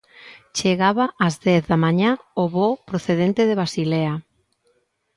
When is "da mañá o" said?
1.69-2.43